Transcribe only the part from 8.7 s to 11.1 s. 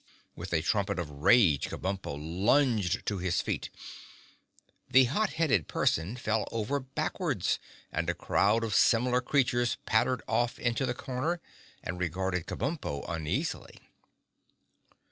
similar creatures pattered off into the